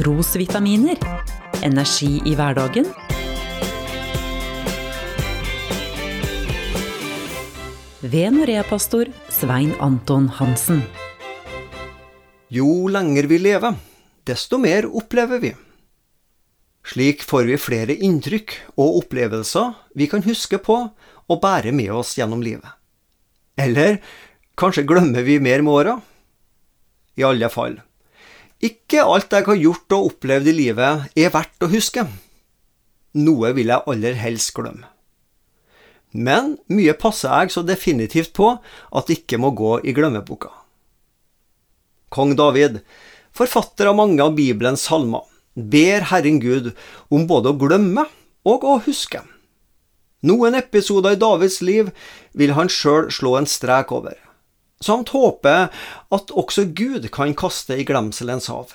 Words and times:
trosvitaminer. 0.00 0.96
Energi 1.62 2.22
i 2.24 2.32
hverdagen. 2.32 2.86
Ved 8.00 8.32
Norea-pastor 8.32 9.10
Svein 9.28 9.74
Anton 9.80 10.30
Hansen. 10.38 10.80
Jo 12.48 12.88
lenger 12.88 13.28
vi 13.28 13.42
lever, 13.44 13.76
desto 14.24 14.58
mer 14.62 14.88
opplever 14.88 15.42
vi. 15.44 15.52
Slik 16.80 17.20
får 17.20 17.50
vi 17.50 17.60
flere 17.60 17.98
inntrykk 18.00 18.56
og 18.80 19.02
opplevelser 19.02 19.76
vi 20.00 20.08
kan 20.08 20.24
huske 20.24 20.62
på 20.64 20.78
og 21.28 21.42
bære 21.44 21.76
med 21.76 21.92
oss 21.92 22.16
gjennom 22.16 22.40
livet. 22.40 22.72
Eller 23.60 24.00
kanskje 24.56 24.88
glemmer 24.88 25.28
vi 25.28 25.36
mer 25.44 25.60
med 25.60 25.76
åra? 25.76 26.00
I 27.20 27.28
alle 27.28 27.52
fall. 27.52 27.82
Ikke 28.60 29.06
alt 29.08 29.32
jeg 29.32 29.46
har 29.46 29.56
gjort 29.56 29.94
og 29.96 30.10
opplevd 30.10 30.50
i 30.50 30.56
livet 30.56 31.12
er 31.16 31.32
verdt 31.32 31.64
å 31.64 31.70
huske. 31.72 32.04
Noe 33.16 33.54
vil 33.56 33.72
jeg 33.72 33.88
aller 33.88 34.18
helst 34.20 34.52
glemme. 34.56 34.86
Men 36.12 36.56
mye 36.68 36.92
passer 36.98 37.30
jeg 37.30 37.54
så 37.54 37.62
definitivt 37.64 38.34
på 38.36 38.52
at 38.58 39.08
det 39.08 39.20
ikke 39.20 39.38
må 39.40 39.52
gå 39.56 39.78
i 39.86 39.94
glemmeboka. 39.96 40.50
Kong 42.10 42.34
David, 42.36 42.80
forfatter 43.32 43.88
av 43.88 43.96
mange 43.96 44.22
av 44.22 44.34
Bibelens 44.36 44.84
salmer, 44.90 45.22
ber 45.54 46.08
Herren 46.10 46.40
Gud 46.42 46.72
om 47.08 47.28
både 47.30 47.52
å 47.52 47.58
glemme 47.58 48.08
og 48.44 48.66
å 48.66 48.80
huske. 48.84 49.22
Noen 50.26 50.58
episoder 50.58 51.14
i 51.14 51.20
Davids 51.20 51.60
liv 51.64 51.94
vil 52.36 52.52
han 52.58 52.68
sjøl 52.68 53.08
slå 53.14 53.38
en 53.38 53.48
strek 53.48 53.94
over, 53.94 54.18
samt 54.80 55.12
håpe 55.12 55.56
at 56.16 56.30
også 56.32 56.64
Gud 56.76 57.08
kan 57.12 57.34
kaste 57.36 57.76
i 57.76 57.84
glemselens 57.84 58.48
hav. 58.48 58.72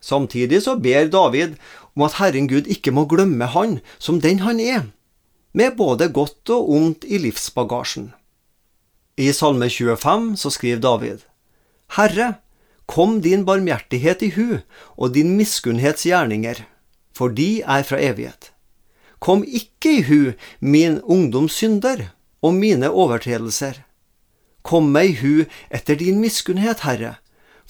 Samtidig 0.00 0.62
så 0.62 0.76
ber 0.78 1.08
David 1.10 1.56
om 1.96 2.04
at 2.06 2.18
Herren 2.20 2.46
Gud 2.48 2.68
ikke 2.70 2.92
må 2.94 3.06
glemme 3.10 3.48
han 3.50 3.80
som 3.98 4.20
den 4.22 4.44
han 4.44 4.60
er, 4.62 4.86
med 5.56 5.74
både 5.78 6.08
godt 6.12 6.52
og 6.54 6.70
ondt 6.70 7.06
i 7.08 7.18
livsbagasjen. 7.18 8.12
I 9.16 9.32
Salme 9.32 9.70
25 9.72 10.36
så 10.36 10.52
skriver 10.52 10.82
David, 10.84 11.24
Herre, 11.96 12.36
kom 12.86 13.18
din 13.24 13.46
barmhjertighet 13.48 14.22
i 14.22 14.30
hu 14.36 14.58
og 14.94 15.14
din 15.16 15.32
miskunnhets 15.38 16.04
gjerninger, 16.06 16.60
for 17.16 17.32
de 17.32 17.62
er 17.62 17.82
fra 17.88 17.98
evighet. 17.98 18.52
Kom 19.18 19.42
ikke 19.42 19.96
i 19.96 20.04
hu 20.06 20.20
min 20.60 21.00
ungdoms 21.00 21.56
synder 21.56 22.12
og 22.44 22.54
mine 22.54 22.92
overtredelser. 22.92 23.80
Kom 24.66 24.90
meg 24.90 25.12
i 25.12 25.18
hu 25.20 25.44
etter 25.70 25.98
din 26.00 26.18
miskunnhet, 26.18 26.82
Herre, 26.82 27.16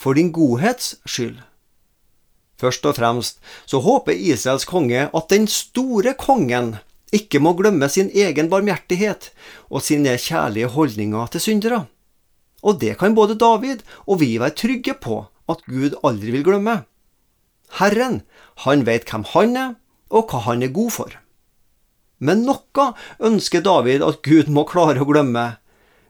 for 0.00 0.16
din 0.16 0.33
godhets 0.33 0.94
skyld. 1.05 1.36
Først 2.56 2.86
og 2.88 2.97
fremst 2.97 3.42
så 3.69 3.83
håper 3.84 4.16
Israels 4.16 4.64
konge 4.64 5.08
at 5.12 5.28
den 5.28 5.44
store 5.50 6.14
kongen 6.16 6.78
ikke 7.14 7.41
må 7.42 7.53
glemme 7.58 7.88
sin 7.92 8.08
egen 8.08 8.48
barmhjertighet 8.53 9.28
og 9.69 9.84
sine 9.84 10.16
kjærlige 10.16 10.72
holdninger 10.72 11.33
til 11.34 11.44
syndere. 11.44 11.84
Og 12.64 12.80
det 12.80 12.97
kan 12.98 13.14
både 13.14 13.36
David 13.38 13.84
og 14.06 14.20
vi 14.25 14.38
være 14.41 14.56
trygge 14.56 14.97
på 14.97 15.27
at 15.53 15.62
Gud 15.69 15.98
aldri 16.03 16.33
vil 16.33 16.47
glemme. 16.47 16.81
Herren, 17.78 18.22
han 18.64 18.86
vet 18.86 19.05
hvem 19.10 19.27
han 19.34 19.56
er, 19.56 19.77
og 20.10 20.31
hva 20.31 20.42
han 20.48 20.62
er 20.62 20.72
god 20.75 20.91
for. 20.94 21.12
Men 22.19 22.47
noe 22.48 22.86
ønsker 23.20 23.60
David 23.60 24.03
at 24.06 24.22
Gud 24.25 24.48
må 24.48 24.64
klare 24.64 25.03
å 25.03 25.08
glemme. 25.08 25.58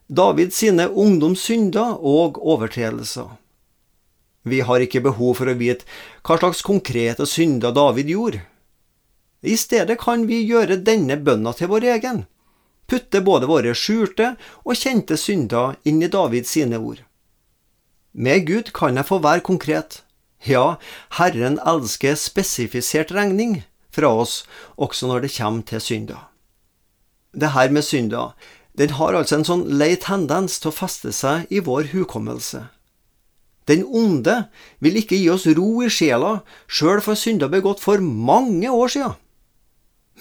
David 0.07 0.53
sine 0.55 0.87
ungdomssynder 0.87 1.99
og 1.99 2.39
overtredelser. 2.39 3.27
Vi 4.47 4.61
har 4.63 4.83
ikke 4.85 5.03
behov 5.03 5.41
for 5.41 5.51
å 5.51 5.57
vite 5.59 5.83
hva 6.23 6.37
slags 6.39 6.63
konkrete 6.63 7.27
synder 7.27 7.75
David 7.75 8.13
gjorde. 8.13 8.45
I 9.43 9.57
stedet 9.59 9.99
kan 9.99 10.29
vi 10.31 10.45
gjøre 10.47 10.79
denne 10.87 11.19
bønna 11.19 11.53
til 11.59 11.73
vår 11.73 11.89
egen, 11.97 12.23
putte 12.87 13.21
både 13.27 13.51
våre 13.51 13.75
skjulte 13.75 14.37
og 14.63 14.79
kjente 14.79 15.19
synder 15.19 15.75
inn 15.83 15.99
i 16.03 16.11
Davids 16.11 16.55
sine 16.55 16.79
ord. 16.79 17.03
Med 18.15 18.47
Gud 18.47 18.71
kan 18.73 18.97
jeg 18.97 19.11
få 19.11 19.19
være 19.25 19.43
konkret. 19.45 20.05
Ja, 20.47 20.79
Herren 21.19 21.59
elsker 21.67 22.15
spesifisert 22.15 23.11
regning 23.11 23.65
fra 23.91 24.13
oss, 24.23 24.45
også 24.79 25.11
når 25.11 25.27
det 25.27 25.35
kommer 25.35 25.67
til 25.67 25.83
synder. 25.83 26.23
Det 27.35 27.51
her 27.53 27.75
med 27.75 27.85
synder, 27.85 28.33
den 28.77 28.97
har 28.99 29.17
altså 29.17 29.39
en 29.39 29.47
sånn 29.49 29.67
lei 29.81 29.95
tendens 30.01 30.59
til 30.61 30.71
å 30.73 30.77
feste 30.77 31.13
seg 31.17 31.49
i 31.53 31.63
vår 31.65 31.93
hukommelse. 31.95 32.67
Den 33.67 33.83
onde 33.89 34.45
vil 34.85 34.99
ikke 35.01 35.19
gi 35.19 35.31
oss 35.33 35.47
ro 35.59 35.71
i 35.83 35.91
sjela, 35.91 36.43
sjøl 36.69 37.01
for 37.03 37.19
synder 37.19 37.51
begått 37.51 37.83
for 37.83 38.03
mange 38.05 38.71
år 38.71 38.93
sia. 38.93 39.15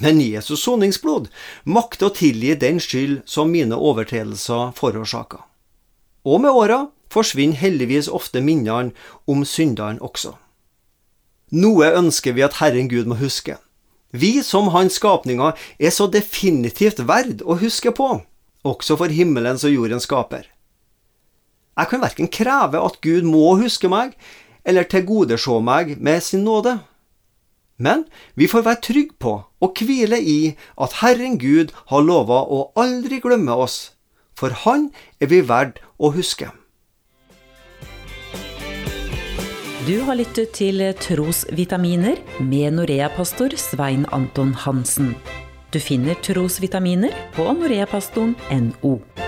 Men 0.01 0.19
Jesus 0.19 0.63
soningsblod 0.65 1.29
makter 1.63 2.09
å 2.09 2.15
tilgi 2.15 2.55
den 2.59 2.81
skyld 2.83 3.21
som 3.29 3.53
mine 3.53 3.77
overtredelser 3.77 4.73
forårsaka. 4.75 5.43
Og 6.25 6.41
med 6.41 6.51
åra 6.51 6.79
forsvinner 7.13 7.59
heldigvis 7.59 8.09
ofte 8.11 8.41
minnene 8.43 8.95
om 9.29 9.45
synderen 9.47 10.01
også. 10.03 10.33
Noe 11.55 11.93
ønsker 11.95 12.33
vi 12.35 12.43
at 12.43 12.57
Herren 12.59 12.89
Gud 12.91 13.07
må 13.07 13.19
huske. 13.21 13.59
Vi 14.11 14.41
som 14.43 14.71
Hans 14.73 14.97
skapninger 14.97 15.53
er 15.79 15.93
så 15.93 16.07
definitivt 16.11 17.03
verd 17.07 17.43
å 17.45 17.59
huske 17.61 17.93
på, 17.95 18.23
også 18.65 18.97
for 18.99 19.13
himmelens 19.13 19.63
og 19.67 19.75
jordens 19.75 20.07
skaper. 20.09 20.49
Jeg 21.75 21.91
kan 21.91 22.01
verken 22.01 22.31
kreve 22.31 22.81
at 22.81 22.99
Gud 23.03 23.27
må 23.27 23.55
huske 23.59 23.91
meg, 23.91 24.15
eller 24.65 24.87
tilgodesjå 24.89 25.59
meg 25.61 25.95
med 26.01 26.23
sin 26.23 26.45
nåde. 26.47 26.79
Men 27.77 28.05
vi 28.39 28.47
får 28.47 28.63
være 28.63 28.83
trygge 28.87 29.17
på 29.19 29.33
og 29.43 29.81
hvile 29.83 30.21
i 30.21 30.55
at 30.81 31.01
Herren 31.01 31.35
Gud 31.41 31.73
har 31.91 32.05
lova 32.05 32.45
å 32.47 32.69
aldri 32.79 33.19
glemme 33.19 33.51
oss, 33.51 33.97
for 34.35 34.55
Han 34.63 34.91
er 35.19 35.31
vi 35.31 35.41
verdt 35.43 35.83
å 35.99 36.13
huske. 36.15 36.51
Du 39.85 39.99
har 40.07 40.17
lyttet 40.17 40.55
til 40.57 40.81
Trosvitaminer 40.97 42.17
med 42.41 42.79
Norea-pastor 42.79 43.53
Svein 43.59 44.07
Anton 44.15 44.55
Hansen. 44.63 45.13
Du 45.75 45.79
finner 45.83 46.15
trosvitaminer 46.23 47.11
på 47.35 47.51
noreapastoren.no. 47.51 49.24